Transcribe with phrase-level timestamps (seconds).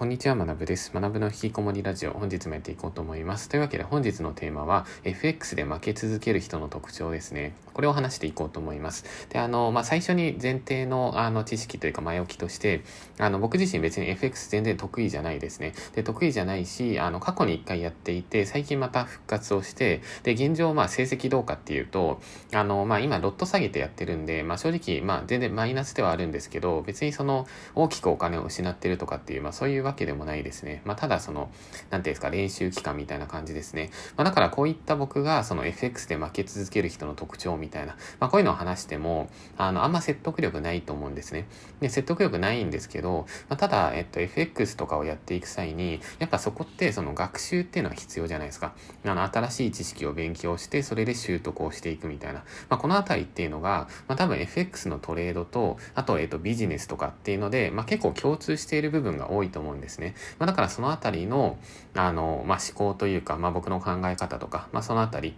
[0.00, 0.92] こんにちは、学部です。
[0.94, 3.50] 学部の引きこもりラジオ、本日もやっていこうと思います。
[3.50, 7.52] というわけで本日のテーマは、FX で負け続ける人の特徴ですね。
[7.74, 9.04] これを話していこうと思います。
[9.28, 12.82] で、あの、まあ、最初に前提の、あの、知識というか前置きとして、
[13.18, 15.74] あの、僕自身別に FX 全然得意じゃないですね。
[15.94, 22.22] で、得意じゃないし、あの、過去に一回やっていて、最近また復活をして、で、現状、まあ、成績どうかっていうと、
[22.54, 30.82] あの、まあ、今、ロット下げてやってるんで、まあ、正直、ま、全然マイナスではあるんですけど、別にその、大きくお金を失ってるとかっていう、まあ、そういうわけでもないですね。
[30.84, 31.50] まあ、ただその、
[31.90, 33.90] なんていうんですか、練習期間みたいな感じですね。
[34.16, 41.46] まあ、だからこういった僕がその FX で負け続ける人の特徴みたいな、まあ、こういうのを話しても、あの、あんま説得力ないと思うんですね。
[41.80, 48.74] で、説得力ないんですけど、まあ、ただ、えっと、FX とかをやっていく際に、やっぱそこってその学習っていうのは必要じゃないですか。
[49.04, 52.44] あの、新しい知識を勉強して、それで習得をしていくみたいな。
[52.68, 60.14] まあ、このあたりっていうのが、まあ、多分 FX のトレードと、あと、えっと、ビジネスとかっていうので、まあ、結構共通している部分が多いと思うんですですね。
[60.38, 61.58] まあ、だからそのあたりの
[61.94, 65.34] あの、まあ、思考というか、まあ、僕の考え方とか、まあ、そのあたり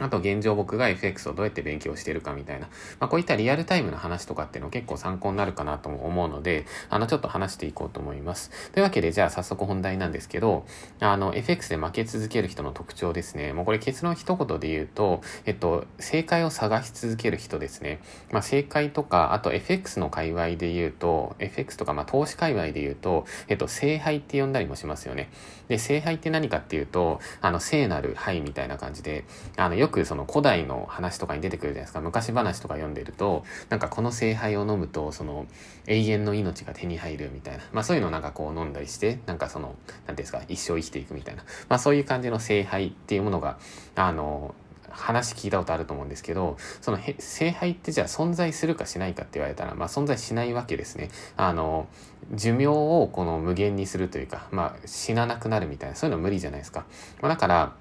[0.00, 8.50] あと現状僕が FX をどうやって勉強してるかみたいな、まあ、こういったリアルタイムの話とかっていうの結構参考になるかなと思うので、あの、ちょっと話していこうと思います。
[8.72, 10.66] というわけで、じゃあ早速本題なんですけど、
[11.00, 13.52] あの、FX で負け続ける人の特徴ですね。
[13.52, 18.00] もうこれ結論一言で言うと、えっと、正解を探し続ける人ですね。
[18.30, 25.30] まあ、正解とか、あと FX の界隈で言うと、FX とか、まあ、投資界隈で言うと、えっと、聖杯って呼んだりもしますよね。
[25.68, 29.24] で、聖杯って何かっていうと、あの、聖なる杯みたいな感じで、
[29.56, 32.00] あの、よくその古代の話とかに出てくるじゃないですか。
[32.00, 35.46] 昔話とか読んでると、なんかこの聖杯を飲むと、その
[35.86, 37.64] 永遠の命が手に入るみたいな。
[37.72, 39.74] まあそういうのをなんかこう飲んだりして、なんかその、
[40.06, 41.44] なんですか、一生生きていくみたいな。
[41.68, 43.58] まあそういう感じの聖杯っていうものが、
[43.96, 44.54] あの、
[44.90, 51.10] 話聞いたことあると思うんですけど、その聖杯ってじゃあ存在するかしないかって言われたら、まあ存在しないわけですね。
[51.36, 51.88] あの、
[52.34, 56.84] 寿命をこの無限にするというか、まあ死ななくなるみたいな、そういうの無理じゃないですか。
[57.22, 57.72] まあだから、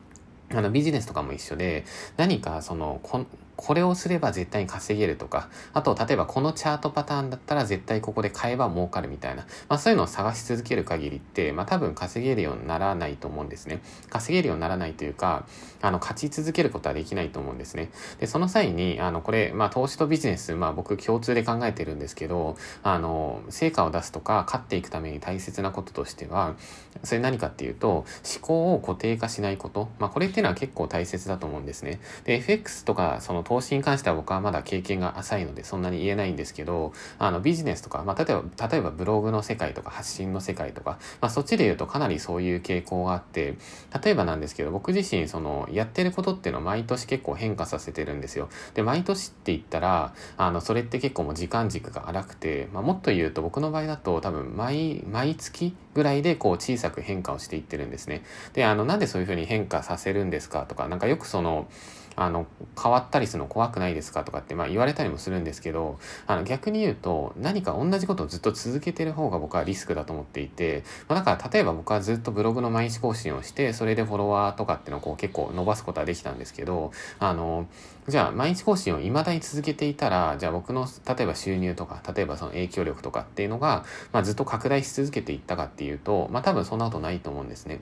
[0.54, 1.86] あのビジネスとかも一緒で、
[2.18, 3.26] 何かその、こ
[3.62, 13.81] これをすれば絶対に稼げるとか、あと、例えばこのチャートパターンだったら絶対ここで買えば儲かるみたいな、まあそういうのを探し続ける限りって、まあ多分稼げるようにならないと思うんですね。
[14.09, 15.46] 稼げるようにならないというか、
[15.81, 17.92] あの、勝ち続けることはできないと思うんですね。
[18.22, 26.56] で、その際に、あの、これ、まあ投資とビジネス、まあ僕共通で考えてるんですけど、あの、成果を出すとか、勝っていくために大切なこととしては、
[27.03, 28.06] それ何かっていうと、思
[28.42, 29.90] 考を固定化しないこと。
[30.00, 32.00] まあこれっていうのは結構大切だと思うんですね。
[32.24, 43.58] で、FX とか、その投資に関しては僕はまだ経験が浅いのでそんなに言えないんですけど、あのビジネスとか、まあ、例えば、例えばブログの世界とか発信の世界とか、まあ、そっちで言うとかなりそういう傾向があって、
[44.04, 48.50] 例えばなんですけど、僕自身そのやってることっていうのは毎年結構変化させてるんですよ。
[48.76, 58.22] で、毎年って言ったら、あの、それって結構もう時間軸が荒くて、まあ、もっと言うと僕の場合だと多分毎、毎月ぐらいでこう小さく変化をしていってるんですね。
[58.54, 61.68] で、あの、なんでそういうふうに変化させるんですかとか、なんかよくその、
[62.16, 62.46] あの、
[62.81, 77.68] 変わったりするの怖くないですかとかって、まあ言われたりもするんですけど、あの逆に言うと、何か同じことをずっと続けてる方が僕はリスクだと思っていて、まあだから例えば僕はずっとブログの毎日更新をして、それでフォロワーとかっていうのをこう結構伸ばすことはできたんですけど、あの、
[78.08, 87.81] じゃあ毎日更新を未だに続けていたら、じゃあ僕の例えば収入とか、例えばその影響力とかっていうのが、まあずっと拡大し続けていったかっていうと、まあ多分そんなことないと思うんですね。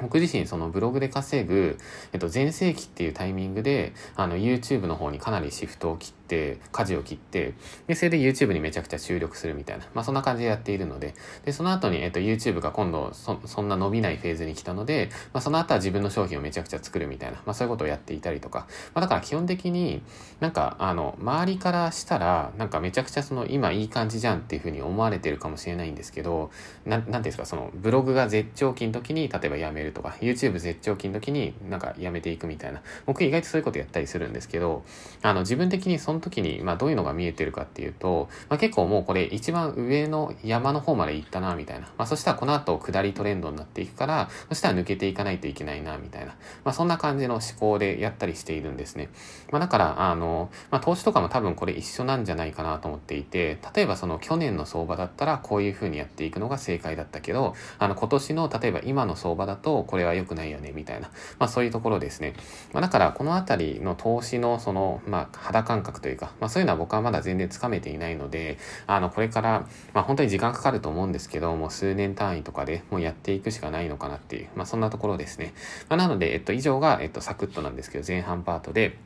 [0.00, 1.78] 僕自身そのブログで稼ぐ、
[2.12, 7.54] えっと、全盛期っていうタイミングで、あの、YouTube の方にかなりシフトを切って、舵を切って、
[7.88, 11.14] で、それで YouTube にめちゃくちゃ注力するみたいな、まあそんな感じでやっているので、
[11.44, 20.02] で、その後に、えっと、YouTube が今度そ、そんな伸びないフェーズに来たので、まあその後は自分の商品をめちゃくちゃ作るみたいな、まあそういうことをやっていたりとか、まあだから基本的に
[20.38, 26.50] なんか、あの、周りからしたら、なんかめちゃくちゃその、今いい感じじゃんっていうふうに思われてるかもしれないんですけど、
[26.86, 34.84] ななんていうんですか、その、ブログが絶頂期の時に、例えばやめるとか、YouTube 絶頂期の時になんかやめていくみたいな、僕意外とそういうことやったりするんですけど、
[35.22, 41.86] あの、自分的にその時に、まあどういうのが見えてるかっていうと、まあ結構もうこれ一番上の山の方まで行ったな、みたいな。
[41.98, 46.34] まあそしたらこの後下りトレンドになっていくから、そしたら抜けていかないといけないな、みたいな。
[46.64, 49.08] まあそんな感じの思考でやったりしているんですね。
[49.50, 61.10] まあだから、あの、まあ投資とかも多分これ一緒なんじゃないかなと思っていて、例えばその去年の相場だったらこういう風にやっていくのが正解だったけど、あの今年の例えば今の相場だとこれは良くないよね、みたいな。
[61.38, 62.34] まあそういうところですね。
[62.72, 75.54] まあだからこのあたりの投資のその、まあ肌感覚といういうか、まあそういうのは僕はまだ全然つかめていないので、あのこれから、まあ本当に時間かかると思うんですけど、もう数年単位とかでもうやっていくしかないのかなっていう、まあそんなところですね。
[75.88, 78.96] まあなので、えっと以上が、えっとサクッとなんですけど、前半パートで、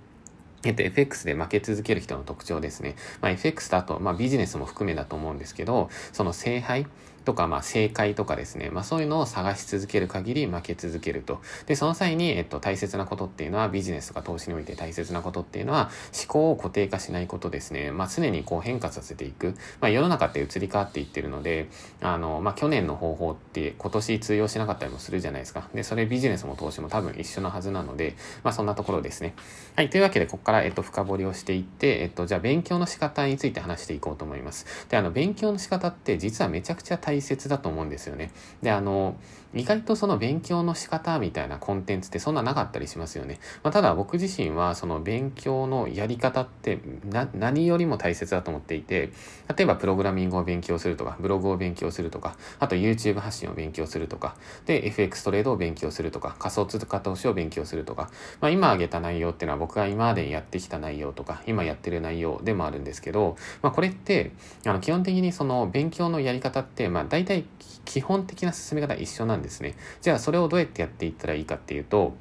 [0.65, 2.97] えっと、FX で負け続ける人の特徴ですね。
[3.21, 6.87] まあ、FX だと、まあ、ビジネスも含めだと思うんですけど、その聖杯
[7.25, 11.41] とか、まあ、正解とかですね、まあ、そういうのを探し続ける限り負け続けると。
[11.67, 17.91] で、その際に、えっと、大切なことっていうのは、ビジネスとか投資において大切なことっていうのは、思考を固定化しないことですね。
[17.91, 19.55] まあ、常にこう変化させていく。
[19.81, 21.69] まあ、世の中って移り変わっていってるので、
[22.01, 25.69] あの、まあ、去年の方法って今年通用しなかったりもするじゃないですか。
[25.75, 29.35] で、それビジネスも投資も多分一緒のはずなので、まあ、そんなところですね。
[29.77, 29.91] はい。
[29.91, 34.67] というわけで、ここから、えっと、深掘りをしていって、えっと、じゃあ、勉強の仕方について話していこうと思います。
[34.89, 38.31] で、あの、勉強の仕方って実はめちゃくちゃ大切だと思うんですよね。
[38.63, 39.17] で、あの、
[39.55, 43.39] 意外とその勉強の仕方みたいなコンテンツってそんななかったりしますよね。
[43.63, 46.81] まあ、ただ僕自身はその勉強のやり方って
[47.35, 49.11] 何よりも大切だと思っていて、
[49.57, 54.37] 例えばプログラミングを勉強するとか、ブログを勉強するとか、あと YouTube 発信を勉強するとか、
[54.67, 58.11] で、FX トレードを勉強するとか、仮想通貨投資を勉強するとか、
[58.41, 64.33] まあ、今挙げた内容っていうのは僕が今までやってきた内容とか、今やってる内容でもあるんですけど、まあ、これって、
[64.67, 67.45] あの基本的にその勉強のやり方って、まあ、大体
[67.85, 69.75] 基本的な進め方は一緒なんですね。
[70.01, 72.15] じゃあそれをどうやってやっていったらいいかっていうと、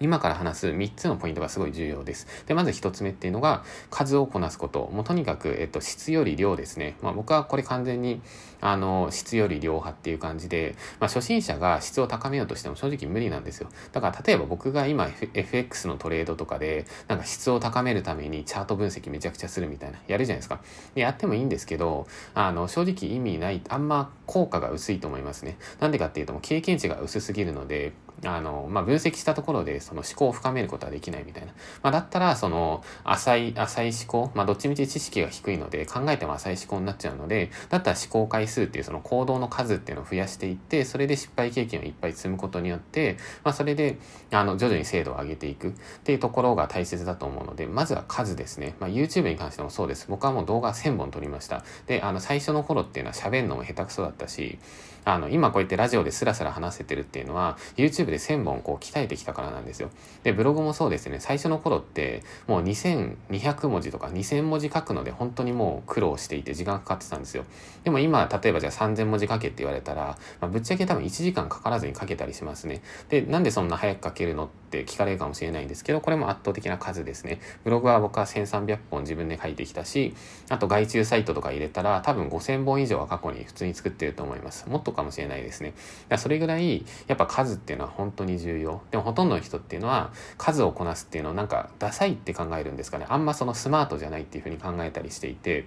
[0.00, 2.26] 今から話す3つのポイントがすごい重要です。
[2.46, 4.90] で、まず1つ目っていうのが、数をこなすこと。
[4.92, 6.96] もうとにかく、えっと、質より量ですね。
[7.02, 8.20] まあ僕はこれ完全に、
[8.60, 13.68] あの、質より量派っていう感じで、まあ初心者が質を高めようとしても正直無理なんですよ。
[13.92, 20.60] だから例えば僕が今、FX のトレードとかで、なんか質を高めるためにチャート分析めちゃくちゃするみたいな、やるじゃないですか。
[20.94, 25.56] で、やってもいいんですけど、あの、正直意味ない、あんま効果が薄いと思いますね。
[25.80, 27.92] なんでかっていうと、もう経験値が薄すぎるので、
[28.24, 31.52] あの、まあ、分析したところでその思考を深めることはできないみたいな。
[31.82, 43.98] まあ、だったら、その、浅い、浅い思考、まあ、どっちみち知識が低いので、考えても浅い思考になっちゃうので、だったら思考回数っていうその行動の数っていうのを増やしていって、それで失敗経験をいっぱい積むことによって、まあ、それで、
[44.30, 45.72] あの、徐々に精度を上げていくっ
[46.04, 48.74] ていうところが大切だと思うので、まずは数ですね。
[48.80, 50.06] まあ、YouTube に関してもそうです。
[50.08, 51.64] 僕はもう動画1000本撮りました。
[51.86, 54.58] で、あの、最初の頃っていうのは喋るのも下手くそだったし、
[55.04, 59.90] あの、今こうやってラジオでスラスラ話せてるっていうのは、YouTube で1000本こう鍛えてきたからなんですよ。
[60.22, 61.18] で、ブログもそうですね。
[61.20, 67.44] 最初の頃って、もう2200文字とか2000文字書くので本当にもう苦労していて時間かかってたんですよ。
[67.84, 72.82] でも今、例えばじゃあ3000文字書けって言われたら、まあ、ぶっちゃけ多分1時間かからずに書けたりしますね。
[73.08, 77.40] で、なんでそんな早く書けるのってって聞かれるかもしれないんですけど、これも圧倒的な数ですね。
[77.62, 80.14] ブログは僕は1300本自分で書いてきたし、
[80.48, 84.68] あと外注サイトとか入れたら多分5000本以上は過去に普通に作ってると思います。
[84.68, 85.74] もっとかもしれないですね。
[86.08, 88.82] だそれぐらい、やっぱ数っていうのは本当に重要。
[88.90, 93.06] でもほとんどの人っていうのは、数をこなすっていうのをなんか、ダサいって考えるんですかね。
[93.08, 95.66] あんまそのスマートじゃないっていうふうに考えたりしていて、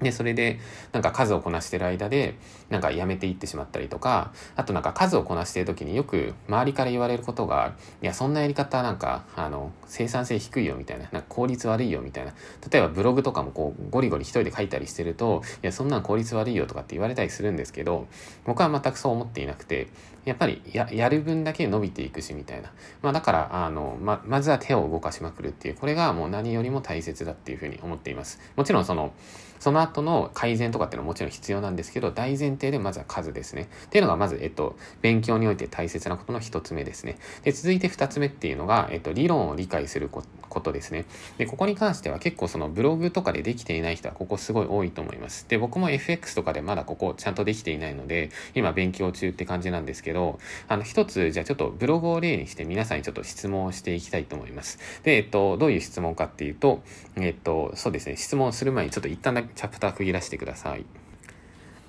[0.00, 0.58] で、それで、
[0.92, 2.34] なんか数をこなしてる間で、
[2.68, 12.34] なんかやめていってしまったりとか、あとなんか数をこなしてる時によく周りから言われることが、いや、そんなやり方なんか、あの、生産性低いよみたいな、なんか効率悪いよみたいな。
[12.70, 18.06] 例えばブログとかもこう、ゴリゴリ一人で書いたりしてると、いや、そんなん効率悪いよとかって言われたりするんですけど、
[18.44, 19.88] 僕は全くそう思っていなくて、
[20.26, 22.72] やっぱりや、やる分だけ伸びていくしみたいな。
[23.00, 28.40] まあだから、あの、ま、まずは手を動かしまくるっていう、これがもう何よりも大切だっていうふうに思っています。
[28.56, 29.14] もちろんその、
[29.58, 33.68] その後の改善とかっていうのはもちろん必要なんですけど、大前提でまずは数ですね。
[33.86, 37.18] っていうのがまず、えっと、勉強において大切なことの一つ目ですね。
[37.42, 40.22] で、続いて二つ目っていうのが、えっと、理論を理解するこ
[40.60, 41.04] とですね。
[41.38, 45.46] で、ここに関しては結構そのブログとかでできていない人はここすごい多いと思います。
[45.48, 54.78] で、僕も FX とかでまだここちゃんとできていないので、今勉強中って感じなんですけど、あの、一つ、じゃあちょっとブログを例にして皆さんにちょっと質問をしていきたいと思います。
[55.02, 56.82] で、えっと、どういう質問かっていうと、
[57.16, 60.84] えっと、そうですね、質問する前にちょっと一旦だけチャプター区切らせてください。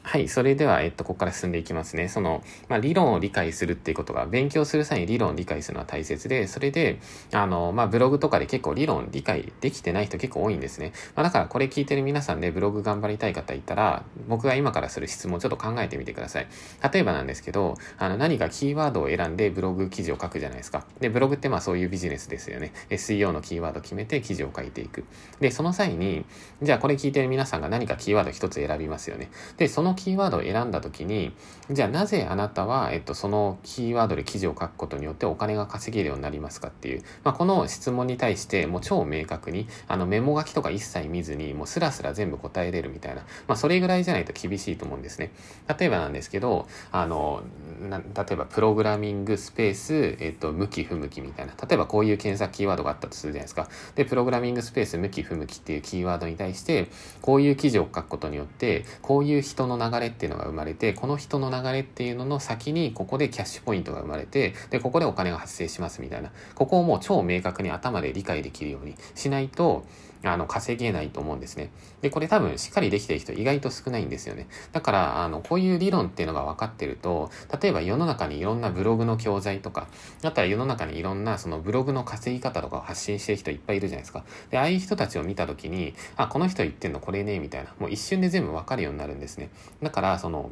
[0.09, 0.29] はい。
[0.29, 2.07] それでは、えっと、ここから進んでいきますね。
[2.07, 7.01] その、まあ、理論を理解するっていうことが、勉強する際に理論を理解するのは大切で、それで、
[7.33, 10.93] あの、まあ、ブログとかで結構理論理解できてない人結構多いんですね。
[11.13, 16.47] まあ、だからこれ聞いてる皆さんでブログ頑張りたい方いたら、僕が今からする質問ちょっと考えてみてください。
[16.93, 20.85] 例えばなんですけど、あの、何かキーワードを選んでブログ記事を書くじゃないですか。
[21.01, 22.71] で、ブログってまあそういうビジネスですよね。
[22.89, 25.03] SEO のキーワードを決めて記事を書いていく。
[25.41, 26.25] で、その際に、
[26.61, 29.29] じゃあこれ聞いてる皆さんが何かキーワード一つ選びますよね。
[29.57, 31.33] で、そのキーワードを選んだ時に、
[31.69, 45.31] じゃあなぜあなたは、えっと、そのキーワードで記事を書くことによってお金が稼げるようになりますかっていう、まあ、この質問に対してもう超明確に、あのメモ書きとか一切見ずに、もうスラスラ全部答えれるみたいな、まあ、それぐらいじゃないと厳しいと思うんですね。
[45.77, 47.41] 例えばなんですけど、あの、
[47.81, 51.53] な例えばプログラミングスペース、えっと、向き不向きみたいな。
[51.53, 53.69] 例えばこういう検索キーワードがあったとするじゃないですか。
[53.95, 56.89] で、プログラミングスペース向き不向きっていうキーワードに対して、
[57.21, 66.31] こういう記事を書くことによって、こういう人の流れっていうのが生まれて、この人の流れっていうのの先に、ここでキャッシュポイントが生まれて、で、ここでお金が発生しますみたいな。
[66.55, 69.85] ここをもう超明確に頭で理解できるようにしないと、
[70.23, 71.71] あの、稼げないと思うんですね。
[72.01, 74.47] で、これ多分しっかりできてる人意外と少ないんですよね。
[74.71, 77.29] だから、あの、こういう理論っていうのが分かってると、
[77.61, 79.87] 例えば世の中にいろんなブログの教材とか、
[80.23, 84.23] あとは世の中にいろんなそのブログの稼ぎ方とかを発信してる人いっぱいいるじゃないですか。
[84.49, 87.73] で、ああいう人たちを見たときに、あ、この人言ってんのこれね、みたいな。
[87.79, 89.49] もう一瞬で全部分かるようになるんですね。
[89.81, 90.51] だから、その、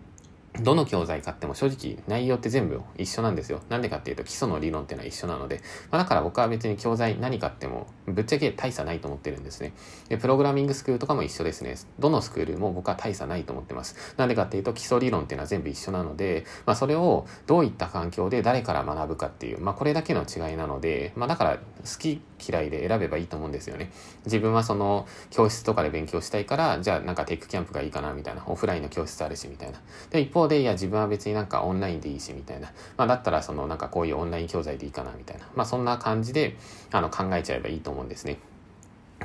[0.61, 3.61] どの教材買っても正直内容って全部一緒なんですよ。
[3.69, 9.73] なんでかっていうと基礎の理論っていうのは一緒なので、まあ、だから僕は別に教材何買ってもぶっちゃけ大差ないと思ってるんですね。
[10.09, 11.75] で、プログラミングスクールとかも一緒ですね。
[11.99, 13.95] どのスクールも僕は大差ないと思ってます。
[14.17, 21.61] なんでかっていうと基礎理論っていうのは全部一緒なので、まあそれをどういった環境で誰から学ぶかっていう、まあこれだけの違いなので、まあだから好
[21.99, 23.91] き嫌いで選べばいいと思うんですよね。
[24.25, 29.79] 自分はその教室とかで勉強したいから、じゃあなんかテックキャンプがいいかなみたいな、オフラインの教室あるしみたいな。
[30.09, 32.71] で、一方で、いや自分は別になんかオンラインでいいしみたいな。
[32.97, 35.47] まあだったらそのなんかこういうオンライン教材でいいかなみたいな。
[35.55, 36.57] まあそんな感じで
[36.91, 38.37] あの考えちゃえばいいと思うんですね。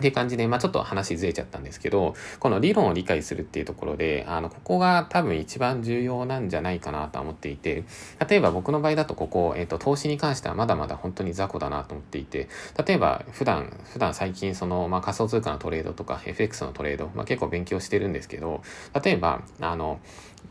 [0.01, 7.85] っていう感じで、まあちょっと話ずれちゃったんですけど、この理論を理解するっていうところで、あの、ここが多分一番重要なんじゃないかなと思っていて、
[8.29, 12.49] 例えば僕の場合だとここ、えっ、ー、と、投資に関してはまだまだ本当に雑魚だなと思っていて、
[12.87, 18.63] 例えば普段、普段最近その、まあ仮想通貨のトレードとか FX のトレード、まあ結構勉強してるんですけど、
[19.05, 20.01] 例えば、あの、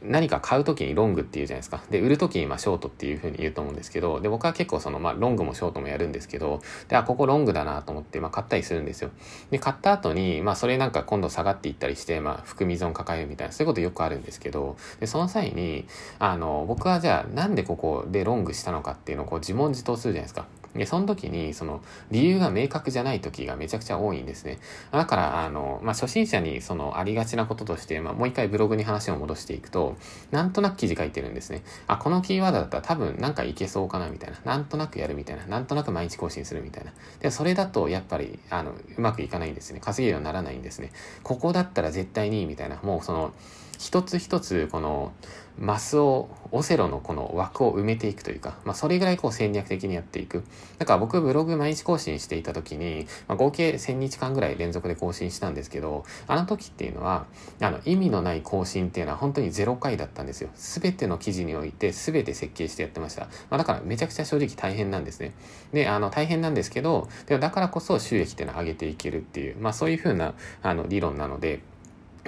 [0.01, 1.81] 何か買うときにロングっていうじゃないですか。
[1.89, 9.11] で、売るときにまショートっていうふうに言うと思うんですけど、で、僕は結構そのまあロングもショートもやるんですけど、で、あ、ここロングだなと思ってまあ買ったりするんですよ。
[9.51, 15.85] で、買った後に、まあそれなんか今度下がっていったりして、まあ含み損抱えるみたいな、そういうことよくあるんですけど、で、その際に、
[16.19, 20.45] あの、僕はじゃあなんでここでロングしたのかっていうのをこう自問自答するじゃないですか。
[20.75, 24.59] で、その時に、その、理由が明確じゃない時がめちゃくちゃ多いんですね。
[24.91, 29.97] だから、あの、まあ、初心者にその、ありがちなこととして、まあ、もう一回ブログに話を戻していくと、
[30.31, 31.63] なんとなく記事書いてるんですね。
[31.87, 34.37] あ、このキーワードだったら多分なんかいけそうかな、みたいな。
[34.45, 35.45] なんとなくやるみたいな。
[35.45, 36.93] なんとなく毎日更新するみたいな。
[37.19, 39.79] で、それだと、やっぱり、あの、うまくいかないんですね。
[39.79, 40.91] 稼げるようにならないんですね。
[41.23, 42.79] ここだったら絶対にいいみたいな。
[42.83, 43.33] もうその、
[43.79, 45.13] 一つ一つ、この、
[45.59, 50.43] マスを、オセロのこの枠を埋めていくというか、まあ、それぐらいこう戦略的にやっていく。
[50.77, 57.27] だから僕ブログ毎日更新していた時に、まあ、合計1000日間ぐらい連続で更新したんですけど、あの時っていうのは、
[57.61, 60.49] あの、意味のない更新っていうのは本当に0回だったんですよ。
[60.55, 63.23] すべての記事において全て設計してやってました。
[63.49, 65.33] まあ、だからめちゃくちゃ正直大変なんですね。
[65.73, 71.61] で、あの、大変なんですけど、でだからこそ収益っていうのを上げていけるっていう、まあそういうふうな、あの、理論なので、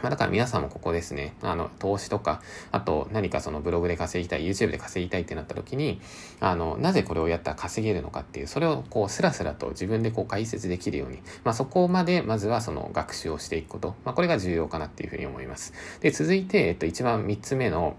[0.01, 2.41] まあ、だから皆さんもここですね、あの、投資とか、
[2.71, 6.01] あと何かそのブログで稼ぎたい、YouTube で稼ぎたいってなった時に、
[6.39, 15.73] あの、なぜこれをやったら稼げるのかっていう、それをこう、スラスラと自分でこう解説できるように、まあ、そこまでまずはその学習をしていくこと、まあ、これが重要かなっていうふうに思います。
[16.01, 17.95] で、続いて、えっと、一番三つ目の、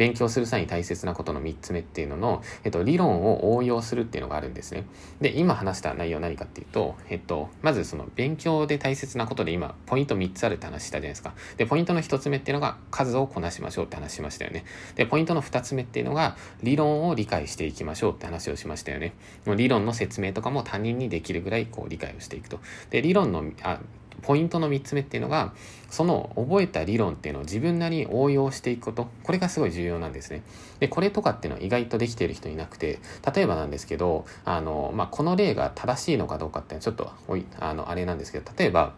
[0.00, 4.86] 勉強する際に大切なことの3つ目っていうのの、えっと、理論を応用するっていうのがあるんですね。
[5.20, 11.34] で、今話した内容は何かっていうと、えっと、まずその勉強で大切なことで今、ポイント3つあるって話したじゃないですか。
[11.58, 14.64] で、ポイントの1つ目っていうのが数をこなしましょうって話しましたよね。
[14.94, 19.12] で、ポイントの2つ目っていうのが理論を理解していきましょうって話をしましたよね。
[19.54, 22.58] 理論の説明とかも他人にできるぐらいこう理解をしていくと。
[22.88, 23.80] で、理論の、あ
[24.22, 25.52] ポイントの3つ目っていうのが、
[25.88, 29.08] その覚えた理論っていうのを自分なりに応用していくこと。
[29.22, 30.42] これがすごい重要なんですね。
[30.78, 32.98] で、これとかっていうのは意外とできてる人いなくて、
[33.34, 37.12] 例えばなんですけど、あの、まあ、この例が正しいのかどうかっていうのはちょっと、
[37.60, 38.94] あの、あれなんですけど、例えば、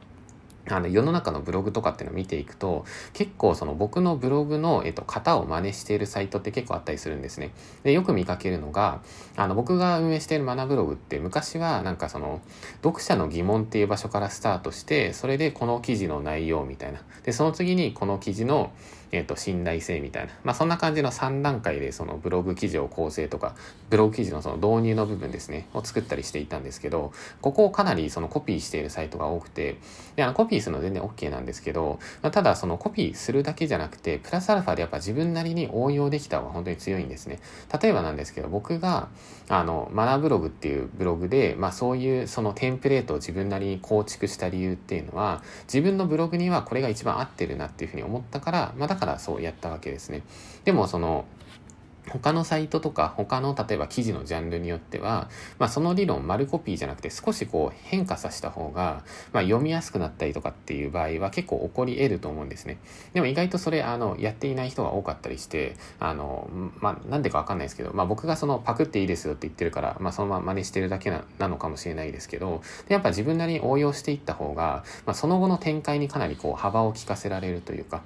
[0.69, 7.51] あの世の中のブログとかっていうのを見ていくと結構その僕のブログの、えっと、型を真似しているサイトって結構あったりするんですね。
[7.83, 9.01] でよく見かけるのが
[9.37, 12.41] あの僕が運営しているマナブログって昔はなんかその
[12.83, 18.73] 読者の疑問っていう場所からスタートしてそれでこの記事の内容みたいなでその次にこの記事の
[19.13, 20.33] えっ、ー、と、信頼性みたいな。
[20.43, 23.55] まあ、そんな感じの3段階でそのブログ記事を構成とか、
[23.91, 29.77] ブログ記事のその導入の部分ですね、を作ったりしていたんですけど、ここをかなりそのコピーしているサイトが多くて、
[30.17, 37.39] で、あの、コピーするの全然 OK なんですけど、まあ、ただそのコピーするだけじゃなくて、プラスアルファでやっぱ自分なりに応用できた方が本当に強いんですね。
[37.83, 39.09] 例えばなんですけど、僕が、
[39.49, 50.23] あの、マナーブログっていうブログで、まあ、そういうそのテンプレートを自分なりに構築した理由っていうのは、自分のブログにはこれが一番合ってるなっていうふうに思ったから、まあ、だからそうやったわけですね。
[50.65, 51.25] でもその
[52.09, 62.79] 他のサイトとか他の例えば記事のジャンルによっては、まあ、その理論丸コピーじゃなくて少しこう変化させた方が、まあ、読みやすくなったりとかっていう場合は結構起こり得ると思うんですね。
[63.13, 78.03] でも意外とそれあのやっていない人が多かったりしてあの、まあ、なんでかわかんないですけど、まあ、僕がそのパクっていいですよって言ってるから、まあ、そのまま真似してるだけななのかもしれないですけどやっぱ自分なりに応用していった方が、まあ、その後の展開にかなりこう幅を利かせられるというか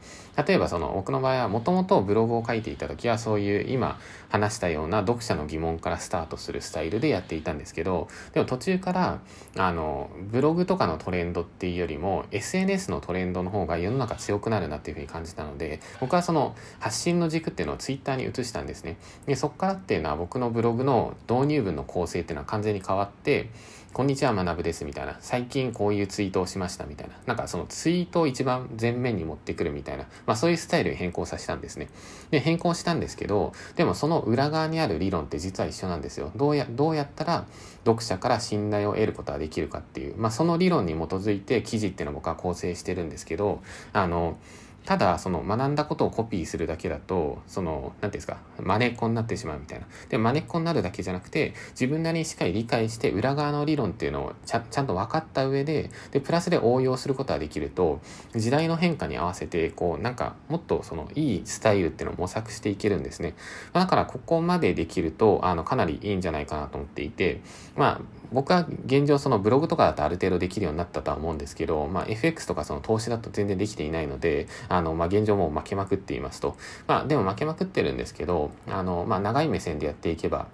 [0.46, 9.20] 例えばその僕の場合はもともとブログを書いていた時はそういう今今話したような読者の疑問からスタートするスタイルでやっていたんですけど、でも途中から、
[9.56, 18.96] あの、ブログとかのトレンドっていうよりも、SNS のトレンドの方が世の中強くなるなっていうふうに感じたので、僕はその発信の軸っていうのを Twitter に移したんですね。
[19.26, 23.50] で、そこからっていうのは僕のブログの導入文の構成っていうのは完全に変わって、
[23.96, 25.16] こんにちは、学です、みたいな。
[25.20, 27.14] 最近こういうツイートをしました、みたいな。
[27.24, 30.04] なんかそのツイートを一番前面に持ってくるみたいな。
[30.26, 31.88] まあそういうスタイルに変更させたんですね。
[32.30, 36.30] で、変更したんですけど、でもそのの裏側にある理論って実は一緒なんですよ。
[36.36, 37.46] どうや、どうやったら
[37.84, 40.16] 読者から信頼を得ることができるかっていう。
[40.16, 44.36] まあその理論に基づいて記事っていうのを僕は構成してるんですけど、あの、
[44.86, 49.86] ただその学んだことをコピーするだけだとその何ていうんですか真似っこになってしまうみたいな。
[50.08, 58.00] で真似っこになるだけじゃなくて自分なりにしっかり理解して裏側の理論っていうのをちゃちゃんと分かった上ででプラスで応用することができると
[58.34, 63.34] 時代の変化に合わせてこうなんかもっとそのいいスタイルっていうのを模索していけるんですね。
[63.72, 67.40] だからここまでできるとあのかなりいいんじゃないかなと思っていて
[67.74, 68.00] まあ
[68.32, 76.56] 僕は現状そのブログとかだとある程度できるようになったとは思うんですけど、まあ、FX とかその投資だと全然できていないので、あの、まあ、現状もう負けまくっていますと。
[76.86, 80.46] まあ、でも負けまくってるんですけど、あの、まあ、長い目線でやっていけば、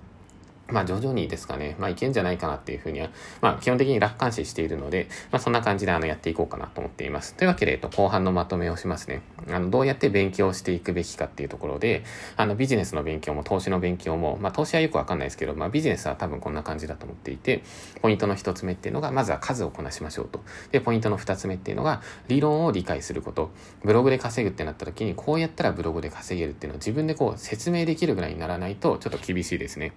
[0.73, 3.11] まあ徐々にですかね、まあいけんじゃないかなっていうふうには、
[3.41, 7.35] まあ基本的に楽観視しているので、まあそんな感じであのやっていこうかなと思っています。
[7.35, 9.23] というわけで、えっと、後半のまとめをしますね。
[9.50, 12.05] あの、どうやって勉強していくべきかっていうところで、
[12.37, 17.62] あのビジネスの勉強も投資の勉強も、まあ投資はよくわかんないですけど、まあビジネスは多分こんな感じだと思っていて、
[18.00, 20.43] ポイントの一つ目っていうのが、まずは数をこなしましょうと。
[20.71, 23.50] で、ポイントの二つ目っていうのが、理論を理解すること。
[23.85, 29.93] ブログで稼ぐってなった時に、こうやったらブログで稼げるっていうのを自分でこう説明できるぐらいにならないと、ちょっと厳しいですね。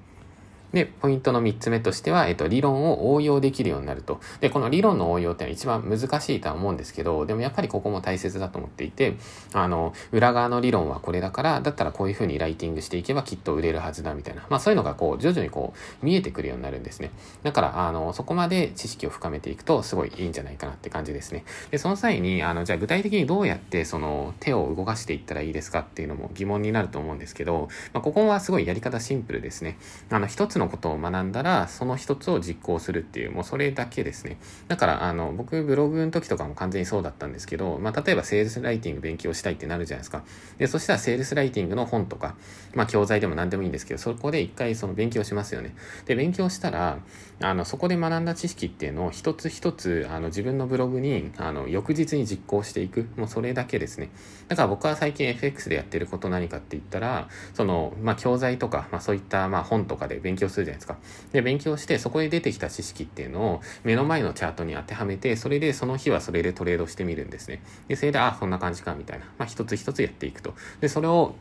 [0.74, 4.20] で、ポイントの3つ目としては、えっと、理論を応用できるようになると。
[4.42, 9.16] で、この理論の応用っていうのは一番難しいとは思うんですけど、でもやっぱりここも大切だと思っていて、
[9.54, 14.46] あの、裏側の理論はこれだから、だったらこういうふうにライティングしていけばきっと売れるはずだみたいな。
[14.50, 17.12] まあそういうのがこう、徐々にこう、見えてくるようになるんですね。
[17.44, 21.46] だから、あの、そこまで知識を深めていくと、すごいいいんじゃないかなって感じですね。
[21.72, 29.78] で、その際に、あの、じゃあ具体的にどうやってその手を動かしていったらいいですかっていうのも疑問になると思うんですけど、まあここはすごいやり方シンプルですね。
[30.10, 34.38] あの、一つのことを学んだら、その一つを実行するっていう、もうそれだけですね。
[34.68, 40.24] だから、あの、僕、ブログの時とかも完全にそうだったんですけど、まあ、例えばセールスライティング勉強したいってなるじゃないですか。
[40.58, 42.36] で、そしたらセールスライティングの本とか、
[42.74, 45.76] まあ、教材でも何でもいいんですけど、そこで一回その勉強しますよね。
[46.06, 47.00] で、勉強したら、
[47.42, 53.08] あの、そこで学んだ知識っていうのを一つ一つ、あの、自分のブログに、あの、翌日に実行していく。
[53.18, 54.10] もうそれだけですね。
[54.48, 60.98] だから僕は最近 FX でやってること何かって言ったら、その、まあ、教材とか、まあ、そういった、まあ、本とかで勉強するじゃないですか。
[61.32, 67.62] で、勉強して、そこで出てきた知識っていうのを目の前のチャートに当てはめて、それでその日はそれでトレードしてみるんですね。
[67.88, 69.26] で、それで、あ、こんな感じか、みたいな。
[69.38, 70.54] まあ、一つ一つやっていくと。
[70.82, 71.36] で、それを、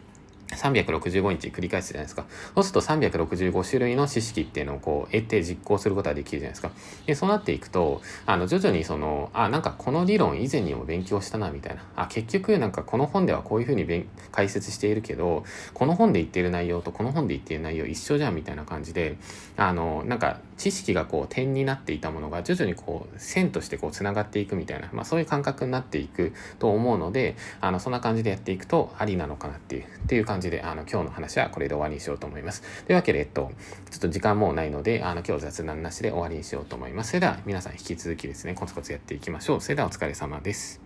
[0.48, 2.26] 365日繰り返すじゃないですか。
[2.54, 6.70] そうすると365種類の知識っていうのをこう得て実行することができるじゃないですか。
[7.06, 11.82] で、そうなっていくと、あの、徐々にその、あ、なんかこの理論以前にも勉強したな、みたいな。
[11.96, 19.16] あ、結局なんかこの本ではこういうふうに解説しているけど、この本で言っている内容とこの本で言っている内容一緒じゃん、みたいな感じで、
[19.56, 32.62] あの、なんか知識がこう点になっていたものが徐々にこう線としてこう繋がっていくみたいな、まあそういう感覚になっていくと思うので、あの、そんな感じでやっていくとありなのかなっていう、っていう感じで、あの、今日の話はこれで終わりにしようと思います。
[32.86, 33.52] というわけで、えっと、
[33.90, 37.10] ちょっと時間もうないので、あの、今日雑談なしで終わりにしようと思います。
[37.10, 39.60] それでは皆さん引き続きですね、コツコツやっていきましょう。
[39.60, 40.83] それではお疲れ様です。